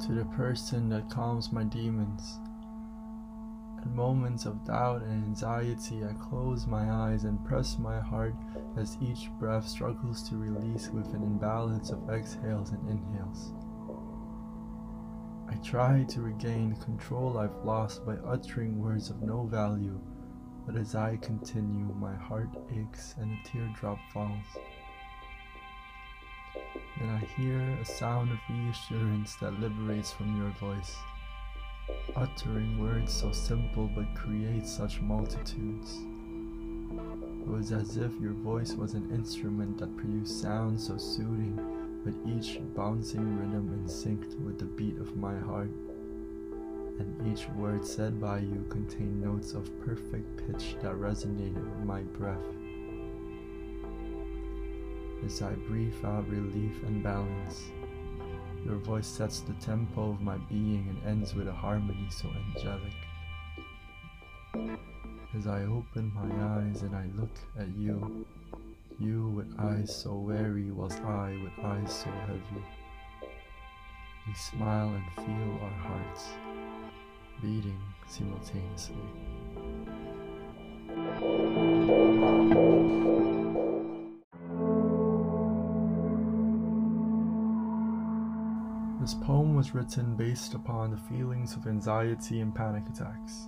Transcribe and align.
to 0.00 0.12
the 0.12 0.24
person 0.26 0.88
that 0.88 1.10
calms 1.10 1.52
my 1.52 1.64
demons. 1.64 2.38
At 3.78 3.88
moments 3.88 4.46
of 4.46 4.64
doubt 4.64 5.02
and 5.02 5.24
anxiety, 5.24 6.04
I 6.04 6.12
close 6.12 6.66
my 6.66 6.90
eyes 6.90 7.24
and 7.24 7.44
press 7.44 7.78
my 7.78 8.00
heart 8.00 8.34
as 8.76 8.96
each 9.00 9.30
breath 9.38 9.66
struggles 9.66 10.28
to 10.28 10.36
release 10.36 10.88
with 10.90 11.14
an 11.14 11.22
imbalance 11.22 11.90
of 11.90 12.08
exhales 12.10 12.70
and 12.70 12.88
inhales. 12.88 13.52
I 15.48 15.54
try 15.64 16.04
to 16.04 16.22
regain 16.22 16.76
control 16.76 17.38
I've 17.38 17.64
lost 17.64 18.04
by 18.04 18.14
uttering 18.16 18.78
words 18.78 19.10
of 19.10 19.22
no 19.22 19.46
value, 19.46 20.00
but 20.66 20.76
as 20.76 20.94
I 20.94 21.16
continue, 21.16 21.92
my 21.94 22.14
heart 22.14 22.50
aches 22.70 23.14
and 23.18 23.32
a 23.32 23.48
teardrop 23.48 23.98
falls. 24.12 24.46
Then 26.98 27.10
I 27.10 27.40
hear 27.40 27.60
a 27.80 27.84
sound 27.84 28.32
of 28.32 28.38
reassurance 28.50 29.36
that 29.36 29.60
liberates 29.60 30.12
from 30.12 30.36
your 30.36 30.50
voice, 30.58 30.96
uttering 32.16 32.76
words 32.80 33.12
so 33.12 33.30
simple 33.30 33.88
but 33.94 34.12
create 34.16 34.66
such 34.66 35.00
multitudes. 35.00 35.96
It 37.40 37.46
was 37.46 37.70
as 37.70 37.96
if 37.98 38.12
your 38.20 38.32
voice 38.32 38.72
was 38.72 38.94
an 38.94 39.10
instrument 39.12 39.78
that 39.78 39.96
produced 39.96 40.42
sounds 40.42 40.88
so 40.88 40.96
soothing, 40.98 41.56
with 42.04 42.16
each 42.26 42.58
bouncing 42.74 43.38
rhythm 43.38 43.72
in 43.74 43.88
sync 43.88 44.24
with 44.44 44.58
the 44.58 44.64
beat 44.64 44.98
of 44.98 45.16
my 45.16 45.38
heart. 45.38 45.70
And 46.98 47.32
each 47.32 47.48
word 47.50 47.86
said 47.86 48.20
by 48.20 48.38
you 48.40 48.66
contained 48.70 49.22
notes 49.22 49.52
of 49.52 49.70
perfect 49.80 50.36
pitch 50.36 50.74
that 50.82 50.94
resonated 50.94 51.62
with 51.62 51.84
my 51.84 52.02
breath 52.02 52.57
as 55.24 55.42
I 55.42 55.52
breathe 55.52 56.04
out 56.04 56.28
relief 56.28 56.82
and 56.84 57.02
balance. 57.02 57.64
Your 58.64 58.76
voice 58.76 59.06
sets 59.06 59.40
the 59.40 59.54
tempo 59.54 60.10
of 60.10 60.20
my 60.20 60.36
being 60.48 60.86
and 60.88 61.06
ends 61.06 61.34
with 61.34 61.48
a 61.48 61.52
harmony 61.52 62.08
so 62.10 62.28
angelic. 62.54 62.92
As 65.36 65.46
I 65.46 65.62
open 65.64 66.12
my 66.14 66.30
eyes 66.58 66.82
and 66.82 66.94
I 66.96 67.06
look 67.16 67.36
at 67.58 67.68
you, 67.76 68.26
you 68.98 69.28
with 69.28 69.58
eyes 69.58 69.94
so 69.94 70.14
weary, 70.14 70.70
whilst 70.70 71.00
I 71.00 71.38
with 71.42 71.64
eyes 71.64 71.92
so 71.92 72.10
heavy. 72.26 72.64
We 74.26 74.34
smile 74.34 74.88
and 74.88 75.26
feel 75.26 75.58
our 75.62 75.70
hearts 75.70 76.28
beating 77.40 77.80
simultaneously. 78.08 78.96
This 89.00 89.14
poem 89.14 89.54
was 89.54 89.76
written 89.76 90.16
based 90.16 90.54
upon 90.54 90.90
the 90.90 90.96
feelings 90.96 91.54
of 91.54 91.68
anxiety 91.68 92.40
and 92.40 92.52
panic 92.52 92.82
attacks. 92.88 93.46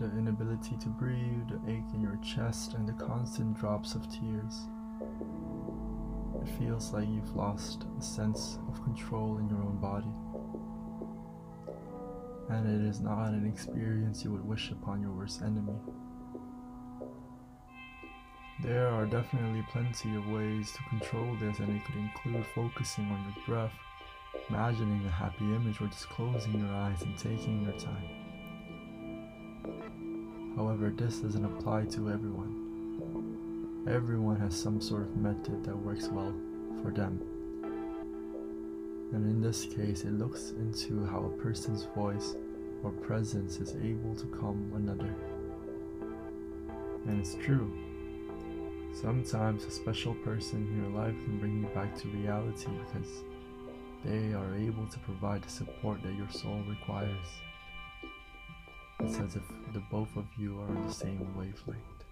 The 0.00 0.06
inability 0.18 0.76
to 0.78 0.88
breathe, 0.88 1.48
the 1.48 1.60
ache 1.70 1.94
in 1.94 2.00
your 2.00 2.18
chest, 2.20 2.74
and 2.74 2.88
the 2.88 2.94
constant 2.94 3.56
drops 3.56 3.94
of 3.94 4.10
tears. 4.10 4.66
It 6.42 6.48
feels 6.58 6.92
like 6.92 7.06
you've 7.08 7.36
lost 7.36 7.86
a 7.96 8.02
sense 8.02 8.58
of 8.68 8.82
control 8.82 9.38
in 9.38 9.48
your 9.48 9.62
own 9.62 9.78
body. 9.80 10.12
And 12.50 12.68
it 12.68 12.88
is 12.88 13.00
not 13.00 13.28
an 13.28 13.46
experience 13.46 14.24
you 14.24 14.32
would 14.32 14.44
wish 14.44 14.72
upon 14.72 15.00
your 15.00 15.12
worst 15.12 15.42
enemy. 15.42 15.78
There 18.64 18.88
are 18.88 19.06
definitely 19.06 19.64
plenty 19.70 20.16
of 20.16 20.26
ways 20.28 20.72
to 20.72 20.82
control 20.88 21.36
this, 21.36 21.60
and 21.60 21.76
it 21.76 21.84
could 21.84 21.94
include 21.94 22.44
focusing 22.52 23.04
on 23.12 23.22
your 23.22 23.46
breath 23.46 23.72
imagining 24.48 25.04
a 25.06 25.10
happy 25.10 25.44
image 25.44 25.80
or 25.80 25.86
just 25.88 26.08
closing 26.08 26.60
your 26.60 26.74
eyes 26.74 27.02
and 27.02 27.16
taking 27.18 27.62
your 27.62 27.72
time. 27.72 28.08
However, 30.56 30.90
this 30.96 31.18
doesn't 31.18 31.44
apply 31.44 31.86
to 31.86 32.10
everyone. 32.10 33.84
Everyone 33.88 34.36
has 34.36 34.54
some 34.54 34.80
sort 34.80 35.02
of 35.02 35.16
method 35.16 35.64
that 35.64 35.76
works 35.76 36.08
well 36.08 36.32
for 36.82 36.90
them. 36.90 37.20
And 39.12 39.26
in 39.26 39.40
this 39.40 39.64
case, 39.66 40.04
it 40.04 40.12
looks 40.12 40.50
into 40.52 41.04
how 41.06 41.24
a 41.24 41.42
person's 41.42 41.84
voice 41.94 42.36
or 42.82 42.90
presence 42.90 43.60
is 43.60 43.76
able 43.76 44.14
to 44.16 44.26
calm 44.26 44.72
another. 44.74 45.14
And 47.06 47.20
it's 47.20 47.34
true. 47.34 47.72
Sometimes 48.92 49.64
a 49.64 49.70
special 49.70 50.14
person 50.14 50.66
in 50.68 50.82
your 50.82 51.02
life 51.02 51.14
can 51.24 51.38
bring 51.38 51.60
you 51.62 51.68
back 51.74 51.96
to 52.00 52.08
reality 52.08 52.70
because 52.86 53.24
they 54.04 54.34
are 54.34 54.54
able 54.54 54.86
to 54.86 54.98
provide 55.00 55.42
the 55.42 55.48
support 55.48 56.02
that 56.02 56.14
your 56.14 56.28
soul 56.30 56.62
requires. 56.68 57.40
It's 59.00 59.18
as 59.18 59.36
if 59.36 59.42
the 59.72 59.80
both 59.90 60.14
of 60.16 60.26
you 60.38 60.60
are 60.60 60.68
on 60.68 60.86
the 60.86 60.92
same 60.92 61.26
wavelength. 61.34 62.04